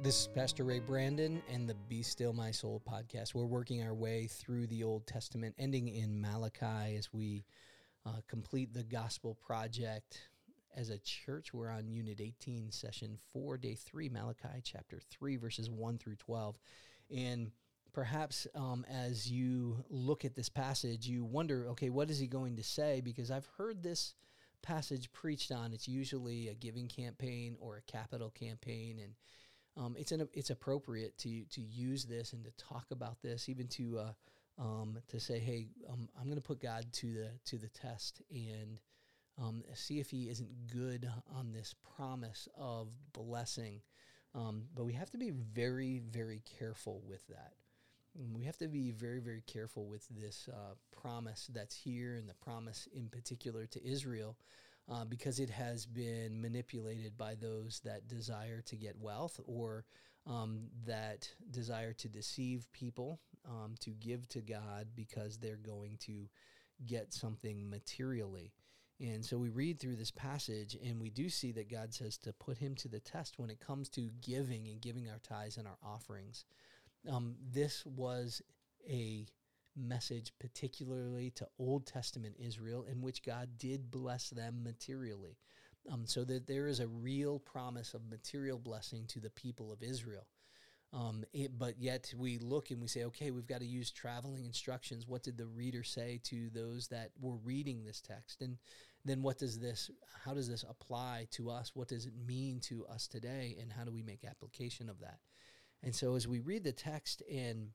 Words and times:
This 0.00 0.20
is 0.20 0.28
Pastor 0.28 0.62
Ray 0.62 0.78
Brandon 0.78 1.42
and 1.52 1.68
the 1.68 1.74
Be 1.74 2.04
Still 2.04 2.32
My 2.32 2.52
Soul 2.52 2.80
podcast. 2.88 3.34
We're 3.34 3.46
working 3.46 3.82
our 3.82 3.94
way 3.94 4.28
through 4.28 4.68
the 4.68 4.84
Old 4.84 5.08
Testament, 5.08 5.56
ending 5.58 5.88
in 5.88 6.20
Malachi 6.20 6.96
as 6.96 7.12
we 7.12 7.44
uh, 8.06 8.20
complete 8.28 8.72
the 8.72 8.84
gospel 8.84 9.34
project. 9.34 10.28
As 10.76 10.90
a 10.90 10.98
church, 10.98 11.52
we're 11.52 11.68
on 11.68 11.88
Unit 11.88 12.20
18, 12.20 12.70
Session 12.70 13.18
4, 13.32 13.58
Day 13.58 13.74
3, 13.74 14.08
Malachi 14.08 14.60
chapter 14.62 15.00
3, 15.10 15.34
verses 15.34 15.68
1 15.68 15.98
through 15.98 16.14
12. 16.14 16.56
And 17.10 17.50
perhaps 17.92 18.46
um, 18.54 18.86
as 18.88 19.28
you 19.28 19.84
look 19.90 20.24
at 20.24 20.36
this 20.36 20.48
passage, 20.48 21.08
you 21.08 21.24
wonder, 21.24 21.70
okay, 21.70 21.90
what 21.90 22.08
is 22.08 22.20
he 22.20 22.28
going 22.28 22.54
to 22.54 22.62
say? 22.62 23.00
Because 23.00 23.32
I've 23.32 23.48
heard 23.58 23.82
this 23.82 24.14
passage 24.62 25.10
preached 25.10 25.50
on. 25.50 25.72
It's 25.72 25.88
usually 25.88 26.46
a 26.46 26.54
giving 26.54 26.86
campaign 26.86 27.56
or 27.58 27.78
a 27.78 27.90
capital 27.90 28.30
campaign. 28.30 29.00
And 29.02 29.14
um, 29.78 29.94
it's 29.98 30.12
an, 30.12 30.28
it's 30.34 30.50
appropriate 30.50 31.16
to 31.18 31.44
to 31.44 31.60
use 31.60 32.04
this 32.04 32.32
and 32.32 32.44
to 32.44 32.50
talk 32.52 32.86
about 32.90 33.22
this, 33.22 33.48
even 33.48 33.68
to 33.68 33.98
uh, 33.98 34.12
um, 34.62 34.98
to 35.08 35.20
say, 35.20 35.38
hey, 35.38 35.68
um, 35.88 36.08
I'm 36.18 36.24
going 36.24 36.36
to 36.36 36.42
put 36.42 36.60
God 36.60 36.86
to 36.94 37.14
the 37.14 37.30
to 37.46 37.58
the 37.58 37.68
test 37.68 38.22
and 38.30 38.80
um, 39.40 39.62
see 39.74 40.00
if 40.00 40.10
He 40.10 40.28
isn't 40.28 40.66
good 40.72 41.08
on 41.34 41.52
this 41.52 41.74
promise 41.96 42.48
of 42.56 42.88
blessing. 43.12 43.80
Um, 44.34 44.64
but 44.74 44.84
we 44.84 44.92
have 44.92 45.10
to 45.10 45.18
be 45.18 45.30
very 45.30 46.00
very 46.00 46.42
careful 46.58 47.02
with 47.06 47.26
that. 47.28 47.52
We 48.34 48.44
have 48.44 48.56
to 48.58 48.66
be 48.66 48.90
very, 48.90 49.20
very 49.20 49.42
careful 49.46 49.86
with 49.86 50.04
this 50.08 50.48
uh, 50.52 50.74
promise 51.00 51.48
that's 51.54 51.76
here 51.76 52.16
and 52.16 52.28
the 52.28 52.34
promise 52.34 52.88
in 52.92 53.08
particular 53.08 53.66
to 53.66 53.86
Israel 53.86 54.36
uh, 54.90 55.04
because 55.04 55.38
it 55.38 55.50
has 55.50 55.86
been 55.86 56.40
manipulated 56.40 57.16
by 57.16 57.34
those 57.34 57.80
that 57.84 58.08
desire 58.08 58.62
to 58.62 58.76
get 58.76 58.98
wealth 58.98 59.38
or 59.46 59.84
um, 60.26 60.68
that 60.86 61.28
desire 61.50 61.92
to 61.94 62.08
deceive 62.08 62.66
people 62.72 63.20
um, 63.48 63.74
to 63.80 63.90
give 63.90 64.28
to 64.28 64.40
God 64.40 64.88
because 64.94 65.38
they're 65.38 65.56
going 65.56 65.96
to 66.00 66.28
get 66.86 67.12
something 67.12 67.68
materially. 67.68 68.52
And 69.00 69.24
so 69.24 69.38
we 69.38 69.48
read 69.48 69.78
through 69.78 69.96
this 69.96 70.10
passage 70.10 70.76
and 70.84 71.00
we 71.00 71.10
do 71.10 71.28
see 71.28 71.52
that 71.52 71.70
God 71.70 71.94
says 71.94 72.18
to 72.18 72.32
put 72.32 72.58
him 72.58 72.74
to 72.76 72.88
the 72.88 72.98
test 73.00 73.38
when 73.38 73.50
it 73.50 73.60
comes 73.60 73.88
to 73.90 74.10
giving 74.20 74.66
and 74.68 74.80
giving 74.80 75.08
our 75.08 75.20
tithes 75.20 75.56
and 75.56 75.68
our 75.68 75.78
offerings. 75.84 76.44
Um, 77.08 77.36
this 77.52 77.86
was 77.86 78.42
a 78.88 79.26
message, 79.78 80.32
particularly 80.38 81.30
to 81.30 81.48
Old 81.58 81.86
Testament 81.86 82.36
Israel, 82.38 82.84
in 82.90 83.00
which 83.00 83.22
God 83.22 83.48
did 83.58 83.90
bless 83.90 84.30
them 84.30 84.62
materially. 84.62 85.36
Um, 85.90 86.04
so 86.06 86.24
that 86.24 86.46
there 86.46 86.66
is 86.66 86.80
a 86.80 86.88
real 86.88 87.38
promise 87.38 87.94
of 87.94 88.10
material 88.10 88.58
blessing 88.58 89.06
to 89.08 89.20
the 89.20 89.30
people 89.30 89.72
of 89.72 89.82
Israel. 89.82 90.26
Um, 90.92 91.24
it, 91.32 91.58
but 91.58 91.78
yet 91.78 92.12
we 92.16 92.38
look 92.38 92.70
and 92.70 92.80
we 92.80 92.88
say, 92.88 93.04
okay, 93.04 93.30
we've 93.30 93.46
got 93.46 93.60
to 93.60 93.66
use 93.66 93.90
traveling 93.90 94.44
instructions. 94.44 95.06
What 95.06 95.22
did 95.22 95.36
the 95.36 95.46
reader 95.46 95.82
say 95.82 96.20
to 96.24 96.50
those 96.50 96.88
that 96.88 97.10
were 97.20 97.36
reading 97.36 97.84
this 97.84 98.00
text? 98.00 98.42
And 98.42 98.56
then 99.04 99.22
what 99.22 99.38
does 99.38 99.58
this, 99.58 99.90
how 100.24 100.34
does 100.34 100.48
this 100.48 100.64
apply 100.68 101.28
to 101.32 101.50
us? 101.50 101.72
What 101.74 101.88
does 101.88 102.06
it 102.06 102.14
mean 102.26 102.60
to 102.60 102.86
us 102.86 103.06
today? 103.06 103.56
And 103.60 103.72
how 103.72 103.84
do 103.84 103.92
we 103.92 104.02
make 104.02 104.24
application 104.24 104.88
of 104.88 105.00
that? 105.00 105.18
And 105.82 105.94
so 105.94 106.16
as 106.16 106.26
we 106.26 106.40
read 106.40 106.64
the 106.64 106.72
text 106.72 107.22
and 107.30 107.68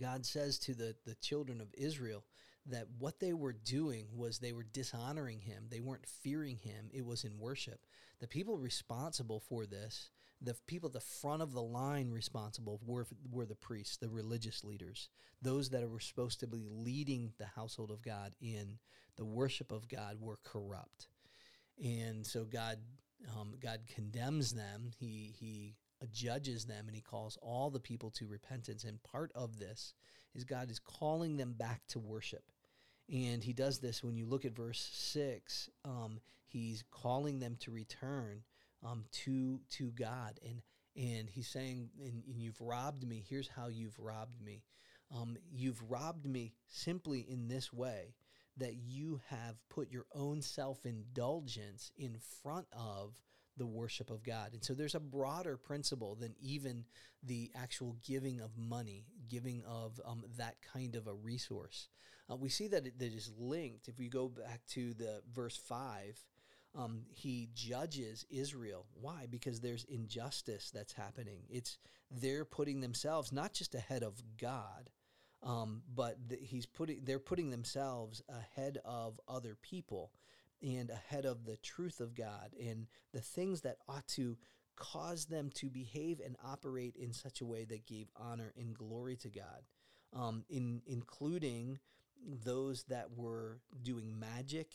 God 0.00 0.24
says 0.24 0.58
to 0.60 0.74
the, 0.74 0.94
the 1.04 1.14
children 1.16 1.60
of 1.60 1.74
Israel 1.76 2.24
that 2.66 2.86
what 2.98 3.20
they 3.20 3.32
were 3.32 3.52
doing 3.52 4.06
was 4.14 4.38
they 4.38 4.52
were 4.52 4.66
dishonoring 4.72 5.40
him. 5.40 5.64
They 5.70 5.80
weren't 5.80 6.06
fearing 6.06 6.58
him. 6.58 6.90
It 6.92 7.04
was 7.04 7.24
in 7.24 7.38
worship. 7.38 7.80
The 8.20 8.28
people 8.28 8.58
responsible 8.58 9.40
for 9.40 9.66
this, 9.66 10.10
the 10.42 10.54
people 10.66 10.88
at 10.88 10.92
the 10.92 11.00
front 11.00 11.42
of 11.42 11.52
the 11.52 11.62
line 11.62 12.10
responsible 12.10 12.80
were, 12.84 13.06
were 13.30 13.46
the 13.46 13.54
priests, 13.54 13.96
the 13.96 14.08
religious 14.08 14.64
leaders, 14.64 15.08
those 15.42 15.70
that 15.70 15.88
were 15.88 16.00
supposed 16.00 16.40
to 16.40 16.46
be 16.46 16.66
leading 16.70 17.32
the 17.38 17.46
household 17.46 17.90
of 17.90 18.02
God 18.02 18.32
in 18.40 18.78
the 19.16 19.24
worship 19.24 19.70
of 19.72 19.88
God 19.88 20.16
were 20.20 20.38
corrupt. 20.44 21.08
And 21.82 22.26
so 22.26 22.44
God 22.44 22.78
um, 23.38 23.54
God 23.60 23.80
condemns 23.94 24.52
them. 24.52 24.90
He 24.98 25.34
he 25.38 25.74
judges 26.06 26.64
them 26.64 26.86
and 26.86 26.94
he 26.94 27.02
calls 27.02 27.38
all 27.42 27.70
the 27.70 27.80
people 27.80 28.10
to 28.12 28.26
repentance. 28.26 28.84
And 28.84 29.02
part 29.02 29.30
of 29.34 29.58
this 29.58 29.94
is 30.34 30.44
God 30.44 30.70
is 30.70 30.78
calling 30.78 31.36
them 31.36 31.52
back 31.52 31.82
to 31.88 31.98
worship. 31.98 32.44
And 33.12 33.42
he 33.42 33.52
does 33.52 33.80
this 33.80 34.04
when 34.04 34.16
you 34.16 34.26
look 34.26 34.44
at 34.44 34.54
verse 34.54 34.88
6, 34.92 35.68
um, 35.84 36.20
he's 36.46 36.84
calling 36.90 37.40
them 37.40 37.56
to 37.60 37.70
return 37.70 38.42
um, 38.84 39.04
to, 39.24 39.60
to 39.70 39.90
God. 39.90 40.38
And, 40.46 40.62
and 40.96 41.28
he's 41.28 41.48
saying, 41.48 41.90
and, 41.98 42.22
and, 42.26 42.40
you've 42.40 42.60
robbed 42.60 43.06
me. 43.06 43.24
Here's 43.28 43.48
how 43.48 43.68
you've 43.68 43.98
robbed 43.98 44.40
me. 44.40 44.62
Um, 45.14 45.36
you've 45.50 45.82
robbed 45.90 46.26
me 46.26 46.52
simply 46.68 47.26
in 47.28 47.48
this 47.48 47.72
way 47.72 48.14
that 48.56 48.76
you 48.76 49.20
have 49.28 49.56
put 49.68 49.90
your 49.90 50.06
own 50.14 50.40
self 50.40 50.86
indulgence 50.86 51.90
in 51.96 52.16
front 52.42 52.66
of 52.72 53.20
the 53.56 53.66
worship 53.66 54.10
of 54.10 54.22
God. 54.22 54.52
And 54.52 54.64
so 54.64 54.74
there's 54.74 54.94
a 54.94 55.00
broader 55.00 55.56
principle 55.56 56.14
than 56.14 56.34
even 56.40 56.84
the 57.22 57.50
actual 57.54 57.96
giving 58.06 58.40
of 58.40 58.56
money, 58.56 59.04
giving 59.28 59.62
of 59.66 60.00
um, 60.04 60.24
that 60.38 60.56
kind 60.72 60.96
of 60.96 61.06
a 61.06 61.14
resource. 61.14 61.88
Uh, 62.30 62.36
we 62.36 62.48
see 62.48 62.68
that 62.68 62.86
it 62.86 62.98
that 62.98 63.12
is 63.12 63.30
linked. 63.38 63.88
If 63.88 63.98
we 63.98 64.08
go 64.08 64.28
back 64.28 64.60
to 64.70 64.94
the 64.94 65.22
verse 65.32 65.56
5, 65.56 66.24
um, 66.76 67.02
he 67.10 67.48
judges 67.54 68.24
Israel. 68.30 68.86
Why? 68.94 69.26
Because 69.28 69.60
there's 69.60 69.84
injustice 69.84 70.70
that's 70.72 70.92
happening. 70.92 71.42
It's 71.48 71.78
they're 72.10 72.44
putting 72.44 72.80
themselves 72.80 73.32
not 73.32 73.52
just 73.52 73.74
ahead 73.74 74.02
of 74.02 74.22
God, 74.40 74.90
um, 75.42 75.82
but 75.92 76.16
he's 76.40 76.66
putting 76.66 77.00
they're 77.04 77.18
putting 77.18 77.50
themselves 77.50 78.22
ahead 78.28 78.78
of 78.84 79.20
other 79.28 79.56
people 79.60 80.12
and 80.62 80.90
ahead 80.90 81.24
of 81.24 81.44
the 81.44 81.56
truth 81.56 82.00
of 82.00 82.14
God 82.14 82.50
and 82.60 82.86
the 83.12 83.20
things 83.20 83.62
that 83.62 83.78
ought 83.88 84.06
to 84.08 84.36
cause 84.76 85.26
them 85.26 85.50
to 85.54 85.68
behave 85.68 86.20
and 86.24 86.36
operate 86.44 86.96
in 86.96 87.12
such 87.12 87.40
a 87.40 87.46
way 87.46 87.64
that 87.64 87.86
gave 87.86 88.08
honor 88.16 88.52
and 88.56 88.74
glory 88.76 89.16
to 89.16 89.28
God, 89.28 89.62
um, 90.14 90.44
in 90.48 90.82
including 90.86 91.78
those 92.44 92.84
that 92.84 93.10
were 93.16 93.60
doing 93.82 94.18
magic 94.18 94.68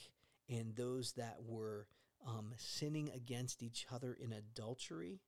and 0.49 0.75
those 0.75 1.13
that 1.13 1.37
were 1.43 1.87
um, 2.25 2.53
sinning 2.57 3.09
against 3.13 3.63
each 3.63 3.85
other 3.91 4.13
in 4.19 4.31
adultery. 4.31 5.21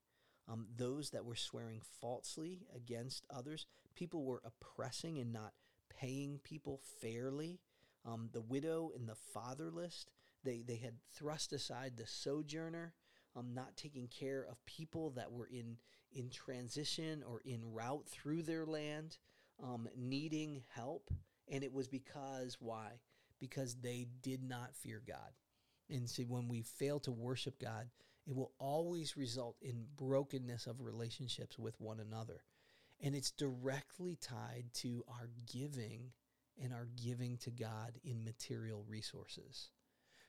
Um, 0.49 0.67
those 0.77 1.09
that 1.09 1.25
were 1.25 1.35
swearing 1.35 1.81
falsely 1.99 2.61
against 2.73 3.25
others, 3.29 3.65
people 3.95 4.23
were 4.23 4.41
oppressing 4.45 5.17
and 5.19 5.33
not 5.33 5.51
paying 5.89 6.39
people 6.43 6.79
fairly. 7.01 7.59
Um, 8.05 8.29
the 8.31 8.41
widow 8.41 8.91
and 8.95 9.09
the 9.09 9.15
fatherless, 9.15 10.05
they, 10.43 10.63
they 10.65 10.75
had 10.75 10.95
thrust 11.13 11.53
aside 11.53 11.93
the 11.97 12.07
sojourner, 12.07 12.93
um, 13.35 13.53
not 13.53 13.75
taking 13.75 14.07
care 14.07 14.45
of 14.49 14.65
people 14.65 15.11
that 15.11 15.31
were 15.31 15.47
in, 15.47 15.77
in 16.11 16.29
transition 16.29 17.23
or 17.27 17.41
in 17.45 17.73
route 17.73 18.07
through 18.07 18.43
their 18.43 18.65
land, 18.65 19.17
um, 19.61 19.87
needing 19.95 20.63
help. 20.73 21.09
And 21.49 21.63
it 21.63 21.73
was 21.73 21.87
because, 21.87 22.57
why? 22.59 22.99
Because 23.39 23.75
they 23.75 24.07
did 24.21 24.43
not 24.43 24.75
fear 24.75 25.01
God. 25.05 25.31
And 25.89 26.09
see, 26.09 26.25
when 26.25 26.47
we 26.47 26.61
fail 26.61 26.99
to 27.01 27.11
worship 27.11 27.59
God, 27.59 27.89
it 28.25 28.35
will 28.35 28.51
always 28.59 29.15
result 29.15 29.55
in 29.61 29.85
brokenness 29.95 30.67
of 30.67 30.81
relationships 30.81 31.57
with 31.57 31.79
one 31.79 31.99
another. 31.99 32.43
And 33.01 33.15
it's 33.15 33.31
directly 33.31 34.17
tied 34.19 34.65
to 34.75 35.05
our 35.07 35.29
giving 35.51 36.11
and 36.61 36.73
our 36.73 36.87
giving 37.01 37.37
to 37.37 37.51
God 37.51 37.93
in 38.03 38.23
material 38.23 38.83
resources 38.87 39.69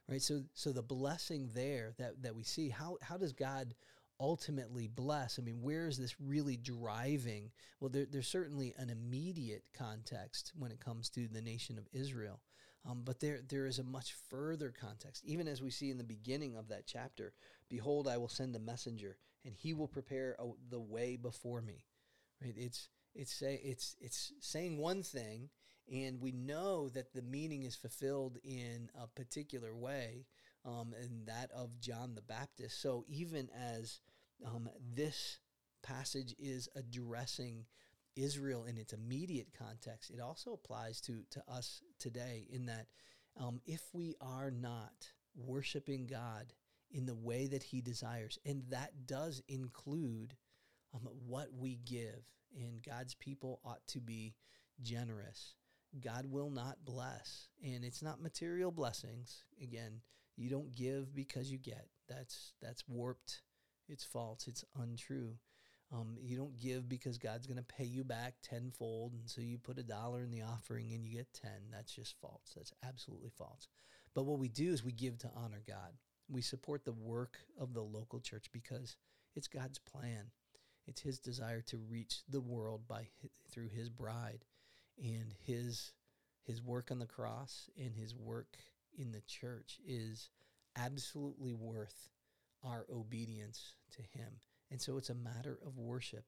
right? 0.09 0.23
So, 0.23 0.43
so 0.55 0.73
the 0.73 0.82
blessing 0.82 1.50
there 1.55 1.93
that, 1.99 2.23
that 2.23 2.35
we 2.35 2.43
see, 2.43 2.69
how, 2.69 2.97
how 3.03 3.17
does 3.17 3.32
God 3.32 3.75
ultimately 4.21 4.88
bless? 4.88 5.38
I 5.38 5.43
mean, 5.43 5.62
where 5.62 5.87
is 5.87 5.99
this 5.99 6.21
really 6.21 6.56
driving? 6.56 7.50
Well, 7.81 7.91
there, 7.91 8.06
there's 8.11 8.29
certainly 8.29 8.75
an 8.79 8.91
immediate 8.91 9.65
context 9.77 10.53
when 10.59 10.73
it 10.73 10.81
comes 10.81 11.09
to 11.11 11.29
the 11.29 11.43
nation 11.43 11.79
of 11.79 11.87
Israel, 11.93 12.41
um, 12.88 13.03
but 13.05 13.21
there, 13.21 13.41
there 13.49 13.67
is 13.67 13.79
a 13.79 13.85
much 13.85 14.15
further 14.31 14.73
context. 14.79 15.25
Even 15.25 15.47
as 15.47 15.61
we 15.61 15.71
see 15.71 15.91
in 15.91 15.99
the 15.99 16.05
beginning 16.05 16.56
of 16.56 16.69
that 16.69 16.87
chapter, 16.87 17.32
behold, 17.69 18.09
I 18.09 18.17
will 18.17 18.29
send 18.29 18.56
a 18.56 18.61
messenger, 18.61 19.19
and 19.44 19.55
he 19.55 19.75
will 19.75 19.88
prepare 19.88 20.37
a, 20.38 20.47
the 20.71 20.81
way 20.81 21.17
before 21.17 21.61
me. 21.61 21.85
Right? 22.43 22.55
It's 22.56 22.88
it's 23.15 23.32
say 23.32 23.61
it's 23.65 23.97
it's 24.00 24.32
saying 24.41 24.79
one 24.79 25.03
thing 25.03 25.50
and 25.93 26.20
we 26.20 26.32
know 26.32 26.88
that 26.88 27.12
the 27.12 27.23
meaning 27.23 27.62
is 27.62 27.75
fulfilled 27.75 28.38
in 28.43 28.90
a 29.00 29.06
particular 29.06 29.75
way 29.75 30.26
um, 30.64 30.94
that 31.26 31.50
of 31.52 31.81
john 31.81 32.14
the 32.14 32.23
baptist 32.23 32.81
so 32.81 33.05
even 33.08 33.49
as 33.56 34.00
um, 34.44 34.69
this 34.94 35.38
passage 35.82 36.35
is 36.38 36.69
addressing 36.76 37.64
israel 38.17 38.64
in 38.64 38.76
its 38.76 38.93
immediate 38.93 39.49
context 39.56 40.11
it 40.11 40.20
also 40.20 40.52
applies 40.52 41.00
to 41.00 41.23
to 41.31 41.43
us 41.49 41.82
today 41.99 42.46
in 42.50 42.67
that 42.67 42.87
um, 43.41 43.61
if 43.67 43.82
we 43.93 44.14
are 44.20 44.50
not 44.50 45.08
worshiping 45.37 46.06
god 46.06 46.52
in 46.91 47.06
the 47.06 47.14
way 47.14 47.46
that 47.46 47.62
he 47.62 47.81
desires 47.81 48.38
and 48.44 48.64
that 48.70 49.06
does 49.06 49.43
include 49.49 50.34
um, 50.94 51.08
what 51.26 51.49
we 51.56 51.76
give. 51.76 52.23
And 52.56 52.82
God's 52.82 53.14
people 53.14 53.61
ought 53.64 53.87
to 53.88 54.00
be 54.00 54.34
generous. 54.82 55.55
God 56.00 56.26
will 56.26 56.50
not 56.50 56.85
bless. 56.85 57.49
And 57.64 57.85
it's 57.85 58.02
not 58.02 58.23
material 58.23 58.70
blessings. 58.70 59.44
Again, 59.62 60.00
you 60.37 60.50
don't 60.50 60.75
give 60.75 61.14
because 61.14 61.50
you 61.50 61.58
get. 61.58 61.88
That's 62.08 62.52
that's 62.62 62.85
warped. 62.88 63.43
It's 63.88 64.05
false. 64.05 64.46
It's 64.46 64.64
untrue. 64.81 65.37
Um, 65.90 66.17
you 66.20 66.37
don't 66.37 66.56
give 66.58 66.88
because 66.88 67.17
God's 67.17 67.46
going 67.46 67.56
to 67.56 67.62
pay 67.62 67.85
you 67.85 68.05
back 68.05 68.35
tenfold, 68.43 69.14
and 69.14 69.29
so 69.29 69.40
you 69.40 69.56
put 69.56 69.79
a 69.79 69.82
dollar 69.82 70.23
in 70.23 70.31
the 70.31 70.43
offering 70.43 70.93
and 70.93 71.02
you 71.02 71.17
get 71.17 71.32
ten. 71.32 71.70
That's 71.73 71.94
just 71.94 72.14
false. 72.20 72.52
That's 72.55 72.73
absolutely 72.87 73.31
false. 73.31 73.69
But 74.14 74.25
what 74.25 74.38
we 74.38 74.49
do 74.49 74.70
is 74.70 74.84
we 74.84 74.93
give 74.93 75.19
to 75.19 75.31
honor 75.34 75.62
God. 75.67 75.93
We 76.29 76.43
support 76.43 76.84
the 76.84 76.93
work 76.93 77.38
of 77.58 77.73
the 77.73 77.82
local 77.82 78.20
church 78.20 78.46
because 78.52 78.96
it's 79.34 79.49
God's 79.49 79.79
plan. 79.79 80.31
It's 80.87 81.00
His 81.00 81.19
desire 81.19 81.62
to 81.62 81.79
reach 81.79 82.23
the 82.29 82.41
world 82.41 82.82
by 82.87 83.08
through 83.50 83.69
His 83.69 83.88
bride, 83.88 84.44
and 85.03 85.35
His 85.45 85.93
His 86.45 86.62
work 86.62 86.91
on 86.91 86.99
the 86.99 87.06
cross 87.06 87.69
and 87.79 87.95
His 87.95 88.15
work 88.15 88.56
in 88.97 89.12
the 89.12 89.23
church 89.27 89.79
is 89.87 90.31
absolutely 90.77 91.55
worth 91.55 92.11
our 92.65 92.87
obedience 92.93 93.75
to 93.93 94.03
Him. 94.03 94.41
And 94.71 94.81
so 94.81 94.99
it's 94.99 95.11
a 95.11 95.15
matter 95.15 95.59
of 95.65 95.79
worship. 95.79 96.25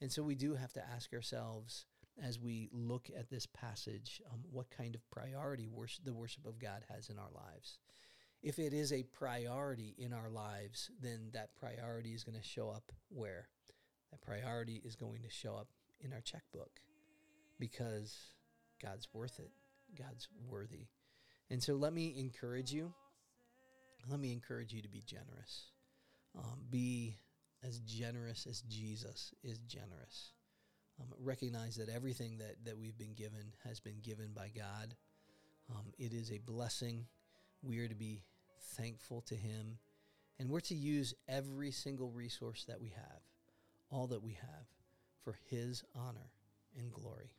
And 0.00 0.10
so 0.10 0.22
we 0.22 0.34
do 0.34 0.54
have 0.54 0.72
to 0.74 0.84
ask 0.94 1.12
ourselves 1.12 1.86
as 2.22 2.38
we 2.38 2.68
look 2.72 3.10
at 3.16 3.30
this 3.30 3.46
passage 3.46 4.20
um, 4.32 4.40
what 4.50 4.70
kind 4.70 4.94
of 4.94 5.10
priority 5.10 5.66
worship, 5.66 6.04
the 6.04 6.12
worship 6.12 6.46
of 6.46 6.58
God 6.58 6.82
has 6.88 7.08
in 7.08 7.18
our 7.18 7.30
lives. 7.34 7.78
If 8.42 8.58
it 8.58 8.72
is 8.72 8.92
a 8.92 9.04
priority 9.04 9.94
in 9.96 10.12
our 10.12 10.28
lives, 10.28 10.90
then 11.00 11.30
that 11.32 11.56
priority 11.56 12.12
is 12.12 12.24
going 12.24 12.38
to 12.38 12.46
show 12.46 12.68
up 12.68 12.92
where? 13.08 13.48
That 14.10 14.20
priority 14.20 14.82
is 14.84 14.96
going 14.96 15.22
to 15.22 15.30
show 15.30 15.54
up 15.54 15.68
in 16.00 16.12
our 16.12 16.20
checkbook 16.20 16.80
because 17.58 18.16
God's 18.82 19.08
worth 19.12 19.38
it. 19.38 19.50
God's 19.96 20.28
worthy. 20.48 20.86
And 21.50 21.62
so 21.62 21.74
let 21.74 21.92
me 21.92 22.14
encourage 22.16 22.72
you. 22.72 22.92
Let 24.08 24.20
me 24.20 24.32
encourage 24.32 24.72
you 24.72 24.82
to 24.82 24.88
be 24.88 25.02
generous. 25.06 25.70
Um, 26.36 26.60
be 26.70 27.18
as 27.66 27.78
generous 27.80 28.46
as 28.46 28.62
Jesus 28.62 29.32
is 29.42 29.58
generous. 29.60 30.32
Um, 31.00 31.08
recognize 31.18 31.76
that 31.76 31.88
everything 31.88 32.38
that, 32.38 32.64
that 32.64 32.78
we've 32.78 32.98
been 32.98 33.14
given 33.14 33.52
has 33.66 33.80
been 33.80 34.00
given 34.02 34.32
by 34.34 34.50
God. 34.54 34.94
Um, 35.70 35.92
it 35.98 36.12
is 36.12 36.30
a 36.30 36.38
blessing. 36.38 37.06
We 37.62 37.78
are 37.78 37.88
to 37.88 37.94
be 37.94 38.22
thankful 38.76 39.22
to 39.22 39.34
Him. 39.34 39.78
And 40.38 40.50
we're 40.50 40.60
to 40.60 40.74
use 40.74 41.14
every 41.28 41.70
single 41.70 42.10
resource 42.10 42.64
that 42.68 42.80
we 42.80 42.90
have, 42.90 43.22
all 43.90 44.08
that 44.08 44.22
we 44.22 44.32
have, 44.32 44.66
for 45.22 45.36
His 45.48 45.82
honor 45.94 46.32
and 46.76 46.92
glory. 46.92 47.32